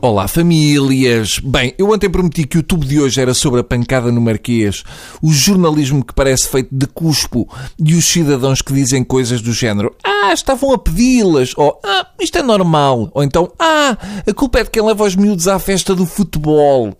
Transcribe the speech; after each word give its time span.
Olá, 0.00 0.28
famílias! 0.28 1.40
Bem, 1.40 1.74
eu 1.76 1.90
ontem 1.90 2.08
prometi 2.08 2.46
que 2.46 2.56
o 2.56 2.62
tubo 2.62 2.84
de 2.84 3.00
hoje 3.00 3.20
era 3.20 3.34
sobre 3.34 3.58
a 3.58 3.64
pancada 3.64 4.12
no 4.12 4.20
Marquês, 4.20 4.84
o 5.20 5.32
jornalismo 5.32 6.04
que 6.04 6.14
parece 6.14 6.48
feito 6.48 6.68
de 6.70 6.86
cuspo 6.86 7.48
e 7.76 7.96
os 7.96 8.04
cidadãos 8.04 8.62
que 8.62 8.72
dizem 8.72 9.02
coisas 9.02 9.42
do 9.42 9.52
género 9.52 9.92
Ah, 10.04 10.32
estavam 10.32 10.72
a 10.72 10.78
pedi-las, 10.78 11.52
ou 11.56 11.80
Ah, 11.84 12.06
isto 12.20 12.38
é 12.38 12.42
normal, 12.44 13.10
ou 13.12 13.24
então 13.24 13.50
Ah, 13.58 13.98
a 14.24 14.32
culpa 14.32 14.60
é 14.60 14.64
de 14.64 14.70
quem 14.70 14.84
leva 14.84 15.02
os 15.02 15.16
miúdos 15.16 15.48
à 15.48 15.58
festa 15.58 15.96
do 15.96 16.06
futebol. 16.06 16.96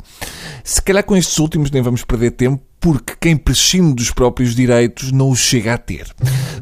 Se 0.64 0.82
calhar 0.82 1.04
com 1.04 1.16
estes 1.16 1.38
últimos 1.38 1.70
nem 1.70 1.80
vamos 1.82 2.02
perder 2.02 2.32
tempo, 2.32 2.60
porque 2.80 3.14
quem 3.20 3.36
prescinde 3.36 3.95
dos 3.95 4.10
próprios 4.10 4.54
direitos 4.54 5.10
não 5.12 5.30
os 5.30 5.38
chega 5.38 5.74
a 5.74 5.78
ter. 5.78 6.06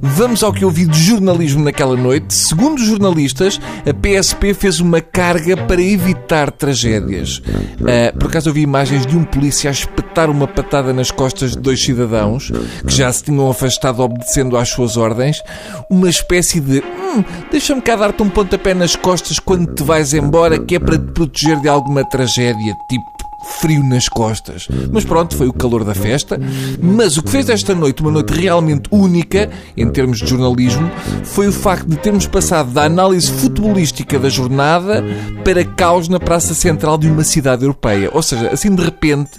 Vamos 0.00 0.42
ao 0.42 0.52
que 0.52 0.64
eu 0.64 0.70
vi 0.70 0.86
de 0.86 0.98
jornalismo 0.98 1.64
naquela 1.64 1.96
noite. 1.96 2.34
Segundo 2.34 2.78
os 2.78 2.86
jornalistas, 2.86 3.60
a 3.88 3.92
PSP 3.92 4.54
fez 4.54 4.80
uma 4.80 5.00
carga 5.00 5.56
para 5.56 5.82
evitar 5.82 6.50
tragédias. 6.50 7.38
Uh, 7.38 8.18
por 8.18 8.28
acaso 8.28 8.48
eu 8.48 8.54
vi 8.54 8.62
imagens 8.62 9.06
de 9.06 9.16
um 9.16 9.24
polícia 9.24 9.70
a 9.70 9.72
espetar 9.72 10.30
uma 10.30 10.46
patada 10.46 10.92
nas 10.92 11.10
costas 11.10 11.52
de 11.52 11.58
dois 11.58 11.82
cidadãos 11.82 12.50
que 12.86 12.94
já 12.94 13.12
se 13.12 13.24
tinham 13.24 13.50
afastado 13.50 14.00
obedecendo 14.00 14.56
às 14.56 14.68
suas 14.68 14.96
ordens. 14.96 15.42
Uma 15.90 16.08
espécie 16.08 16.60
de 16.60 16.80
hum, 16.80 17.24
deixa-me 17.50 17.82
cá 17.82 17.96
dar-te 17.96 18.22
um 18.22 18.28
pontapé 18.28 18.74
nas 18.74 18.96
costas 18.96 19.38
quando 19.38 19.74
te 19.74 19.82
vais 19.82 20.14
embora, 20.14 20.58
que 20.58 20.76
é 20.76 20.78
para 20.78 20.98
te 20.98 21.12
proteger 21.12 21.60
de 21.60 21.68
alguma 21.68 22.04
tragédia, 22.04 22.74
tipo 22.88 23.15
frio 23.46 23.82
nas 23.82 24.08
costas. 24.08 24.68
Mas 24.92 25.04
pronto, 25.04 25.36
foi 25.36 25.48
o 25.48 25.52
calor 25.52 25.84
da 25.84 25.94
festa. 25.94 26.38
Mas 26.80 27.16
o 27.16 27.22
que 27.22 27.30
fez 27.30 27.46
desta 27.46 27.74
noite 27.74 28.02
uma 28.02 28.10
noite 28.10 28.32
realmente 28.32 28.88
única, 28.90 29.48
em 29.76 29.88
termos 29.90 30.18
de 30.18 30.26
jornalismo, 30.26 30.90
foi 31.24 31.48
o 31.48 31.52
facto 31.52 31.86
de 31.86 31.96
termos 31.96 32.26
passado 32.26 32.70
da 32.70 32.84
análise 32.84 33.30
futebolística 33.30 34.18
da 34.18 34.28
jornada 34.28 35.04
para 35.44 35.64
caos 35.64 36.08
na 36.08 36.18
praça 36.18 36.54
central 36.54 36.98
de 36.98 37.08
uma 37.08 37.24
cidade 37.24 37.62
europeia. 37.62 38.10
Ou 38.12 38.22
seja, 38.22 38.48
assim 38.48 38.74
de 38.74 38.82
repente, 38.82 39.30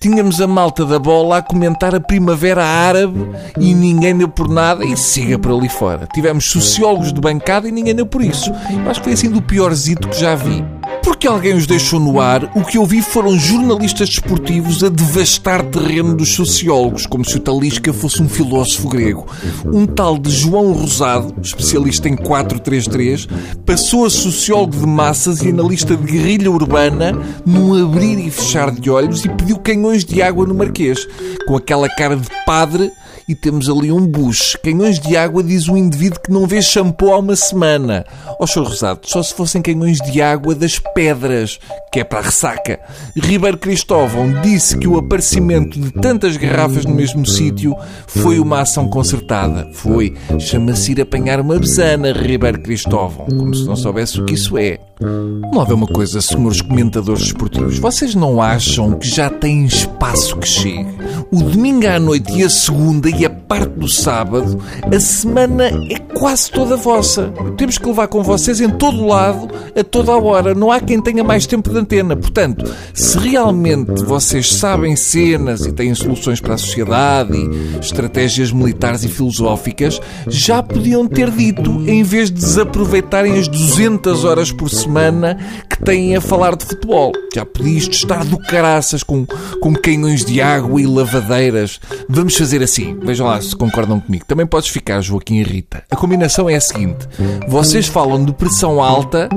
tínhamos 0.00 0.40
a 0.40 0.46
malta 0.46 0.84
da 0.84 0.98
bola 0.98 1.38
a 1.38 1.42
comentar 1.42 1.94
a 1.94 2.00
primavera 2.00 2.64
árabe 2.64 3.26
e 3.58 3.72
ninguém 3.72 4.16
deu 4.16 4.28
por 4.28 4.48
nada 4.48 4.84
e 4.84 4.96
siga 4.96 5.38
por 5.38 5.52
ali 5.52 5.68
fora. 5.68 6.06
Tivemos 6.12 6.44
sociólogos 6.50 7.12
de 7.12 7.20
bancada 7.20 7.68
e 7.68 7.72
ninguém 7.72 7.94
deu 7.94 8.06
por 8.06 8.22
isso. 8.22 8.50
Eu 8.70 8.90
acho 8.90 9.00
que 9.00 9.04
foi 9.04 9.12
assim 9.14 9.30
do 9.30 9.40
piorzito 9.40 10.08
que 10.08 10.20
já 10.20 10.34
vi 10.34 10.62
porque 11.04 11.28
alguém 11.28 11.54
os 11.54 11.66
deixou 11.66 12.00
no 12.00 12.18
ar, 12.18 12.50
o 12.56 12.64
que 12.64 12.78
eu 12.78 12.86
vi 12.86 13.02
foram 13.02 13.38
jornalistas 13.38 14.08
desportivos 14.08 14.82
a 14.82 14.88
devastar 14.88 15.62
terreno 15.62 16.16
dos 16.16 16.34
sociólogos, 16.34 17.06
como 17.06 17.24
se 17.24 17.36
o 17.36 17.40
Talisca 17.40 17.92
fosse 17.92 18.22
um 18.22 18.28
filósofo 18.28 18.88
grego. 18.88 19.26
Um 19.66 19.84
tal 19.86 20.18
de 20.18 20.30
João 20.30 20.72
Rosado, 20.72 21.34
especialista 21.42 22.08
em 22.08 22.16
433, 22.16 23.28
passou 23.66 24.06
a 24.06 24.10
sociólogo 24.10 24.76
de 24.78 24.86
massas 24.86 25.42
e 25.42 25.50
analista 25.50 25.94
de 25.94 26.10
guerrilha 26.10 26.50
urbana 26.50 27.12
num 27.44 27.84
abrir 27.84 28.18
e 28.18 28.30
fechar 28.30 28.70
de 28.70 28.90
olhos 28.90 29.24
e 29.26 29.28
pediu 29.28 29.58
canhões 29.58 30.04
de 30.04 30.22
água 30.22 30.46
no 30.46 30.54
Marquês, 30.54 31.06
com 31.46 31.54
aquela 31.54 31.88
cara 31.88 32.16
de 32.16 32.28
padre 32.46 32.90
e 33.28 33.34
temos 33.34 33.68
ali 33.68 33.90
um 33.90 34.06
bucho. 34.06 34.58
Canhões 34.62 34.98
de 34.98 35.16
água 35.16 35.42
diz 35.42 35.68
um 35.68 35.76
indivíduo 35.76 36.20
que 36.20 36.30
não 36.30 36.46
vê 36.46 36.60
shampoo 36.60 37.12
há 37.12 37.18
uma 37.18 37.36
semana. 37.36 38.04
Ó, 38.28 38.36
oh, 38.40 38.46
Sr. 38.46 38.64
Rosado, 38.64 39.00
só 39.04 39.22
se 39.22 39.34
fossem 39.34 39.62
canhões 39.62 39.98
de 39.98 40.20
água 40.20 40.54
das 40.54 40.78
pedras, 40.94 41.58
que 41.92 42.00
é 42.00 42.04
para 42.04 42.20
a 42.20 42.22
ressaca. 42.22 42.80
Ribeiro 43.16 43.58
Cristóvão 43.58 44.40
disse 44.42 44.78
que 44.78 44.88
o 44.88 44.96
aparecimento 44.96 45.78
de 45.78 45.90
tantas 45.92 46.36
garrafas 46.36 46.84
no 46.84 46.94
mesmo 46.94 47.26
sítio 47.26 47.76
foi 48.06 48.38
uma 48.38 48.60
ação 48.60 48.88
concertada. 48.88 49.68
Foi. 49.72 50.14
Chama-se 50.38 50.92
ir 50.92 51.00
apanhar 51.00 51.40
uma 51.40 51.58
besana, 51.58 52.12
Ribeiro 52.12 52.60
Cristóvão. 52.62 53.26
Como 53.26 53.54
se 53.54 53.64
não 53.64 53.76
soubesse 53.76 54.20
o 54.20 54.24
que 54.24 54.34
isso 54.34 54.56
é. 54.56 54.78
Não 55.00 55.60
há 55.60 55.64
uma 55.74 55.86
coisa, 55.86 56.20
senhores 56.20 56.60
comentadores 56.62 57.22
esportivos. 57.22 57.78
Vocês 57.78 58.14
não 58.14 58.40
acham 58.40 58.92
que 58.98 59.08
já 59.08 59.28
têm 59.28 59.64
espaço 59.64 60.36
que 60.38 60.48
chegue? 60.48 60.88
O 61.32 61.42
domingo 61.42 61.86
à 61.86 61.98
noite 61.98 62.32
e 62.32 62.44
a 62.44 62.48
segunda 62.48 63.10
e 63.10 63.26
a 63.26 63.30
parte 63.46 63.78
do 63.78 63.88
sábado, 63.88 64.58
a 64.92 65.00
semana 65.00 65.66
é 65.90 65.98
quase 66.14 66.50
toda 66.50 66.76
vossa. 66.76 67.32
Temos 67.56 67.78
que 67.78 67.86
levar 67.86 68.08
com 68.08 68.22
vocês 68.22 68.60
em 68.60 68.70
todo 68.70 69.06
lado, 69.06 69.48
a 69.78 69.84
toda 69.84 70.12
a 70.12 70.16
hora. 70.16 70.54
Não 70.54 70.70
há 70.70 70.80
quem 70.80 71.00
tenha 71.00 71.22
mais 71.22 71.46
tempo 71.46 71.70
de 71.70 71.78
antena. 71.78 72.16
Portanto, 72.16 72.64
se 72.92 73.18
realmente 73.18 74.02
vocês 74.04 74.52
sabem 74.52 74.96
cenas 74.96 75.66
e 75.66 75.72
têm 75.72 75.94
soluções 75.94 76.40
para 76.40 76.54
a 76.54 76.58
sociedade 76.58 77.36
e 77.36 77.78
estratégias 77.78 78.52
militares 78.52 79.04
e 79.04 79.08
filosóficas, 79.08 80.00
já 80.26 80.62
podiam 80.62 81.06
ter 81.06 81.30
dito, 81.30 81.70
em 81.86 82.02
vez 82.02 82.30
de 82.30 82.40
desaproveitarem 82.40 83.38
as 83.38 83.48
200 83.48 84.24
horas 84.24 84.50
por 84.50 84.70
semana 84.70 85.38
que 85.68 85.82
têm 85.82 86.16
a 86.16 86.20
falar 86.20 86.56
de 86.56 86.64
futebol. 86.64 87.12
Já 87.34 87.44
podia 87.44 87.78
isto 87.78 87.92
estar 87.92 88.24
do 88.24 88.38
caraças 88.38 89.02
com, 89.02 89.26
com 89.60 89.74
canhões 89.74 90.24
de 90.24 90.40
água 90.40 90.80
e 90.80 90.86
lavadeiras. 90.86 91.80
Vamos 92.08 92.36
fazer 92.36 92.62
assim. 92.62 92.98
Vejam 93.02 93.26
lá 93.26 93.33
se 93.40 93.56
concordam 93.56 94.00
comigo. 94.00 94.24
Também 94.26 94.46
podes 94.46 94.68
ficar, 94.68 95.00
Joaquim 95.00 95.36
e 95.36 95.42
Rita. 95.42 95.84
A 95.90 95.96
combinação 95.96 96.48
é 96.48 96.56
a 96.56 96.60
seguinte. 96.60 97.06
Vocês 97.48 97.86
falam 97.86 98.24
de 98.24 98.32
pressão 98.32 98.82
alta, 98.82 99.28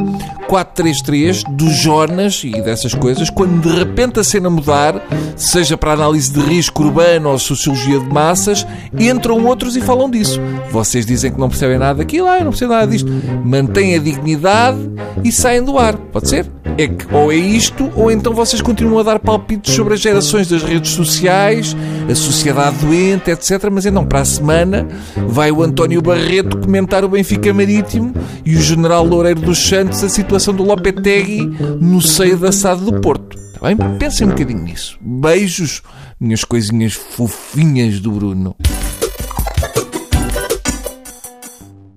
433, 0.47 1.43
dos 1.49 1.75
Jonas 1.75 2.41
e 2.43 2.61
dessas 2.61 2.93
coisas, 2.95 3.29
quando 3.29 3.69
de 3.69 3.77
repente 3.77 4.19
a 4.19 4.23
cena 4.23 4.49
mudar, 4.49 5.05
seja 5.35 5.77
para 5.77 5.91
análise 5.91 6.31
de 6.31 6.39
risco 6.39 6.83
urbano 6.83 7.29
ou 7.29 7.37
sociologia 7.37 7.99
de 7.99 8.07
massas, 8.07 8.65
entram 8.97 9.45
outros 9.45 9.75
e 9.75 9.81
falam 9.81 10.09
disso. 10.09 10.39
Vocês 10.71 11.05
dizem 11.05 11.31
que 11.31 11.39
não 11.39 11.49
percebem 11.49 11.77
nada 11.77 11.99
daquilo, 11.99 12.27
ah, 12.27 12.37
eu 12.37 12.45
não 12.45 12.51
percebo 12.51 12.73
nada 12.73 12.87
disto. 12.87 13.11
Mantêm 13.43 13.95
a 13.95 13.99
dignidade 13.99 14.77
e 15.23 15.31
saem 15.31 15.63
do 15.63 15.77
ar. 15.77 15.97
Pode 15.97 16.29
ser? 16.29 16.49
É 16.77 16.87
que 16.87 17.13
ou 17.13 17.31
é 17.31 17.35
isto, 17.35 17.91
ou 17.95 18.11
então 18.11 18.33
vocês 18.33 18.61
continuam 18.61 18.99
a 18.99 19.03
dar 19.03 19.19
palpites 19.19 19.73
sobre 19.73 19.95
as 19.95 19.99
gerações 19.99 20.47
das 20.47 20.61
redes 20.61 20.91
sociais, 20.91 21.75
a 22.09 22.15
sociedade 22.15 22.77
doente, 22.77 23.31
etc. 23.31 23.67
Mas 23.71 23.85
então, 23.85 24.05
para 24.05 24.19
a 24.19 24.25
semana, 24.25 24.87
vai 25.27 25.51
o 25.51 25.63
António 25.63 26.01
Barreto 26.01 26.57
comentar 26.57 27.03
o 27.03 27.09
Benfica 27.09 27.51
Marítimo 27.51 28.13
e 28.45 28.55
o 28.55 28.61
General 28.61 29.03
Loureiro 29.03 29.41
dos 29.41 29.57
Santos 29.57 30.03
a 30.03 30.09
situação 30.09 30.36
do 30.53 30.63
Lopetegui 30.63 31.45
no 31.79 32.01
seio 32.01 32.37
da 32.37 32.51
SAD 32.51 32.81
do 32.81 33.01
Porto. 33.01 33.37
Está 33.37 33.67
bem? 33.67 33.97
Pensem 33.97 34.27
um 34.27 34.29
bocadinho 34.31 34.61
nisso. 34.61 34.97
Beijos, 35.01 35.81
minhas 36.19 36.43
coisinhas 36.43 36.93
fofinhas 36.93 37.99
do 37.99 38.11
Bruno. 38.11 38.55